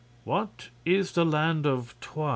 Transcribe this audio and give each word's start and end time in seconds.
"What 0.23 0.69
is 0.83 1.11
the 1.11 1.23
Land 1.23 1.67
of 1.67 1.93
Twi?" 2.01 2.29